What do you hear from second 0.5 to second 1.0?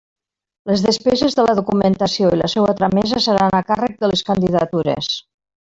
Les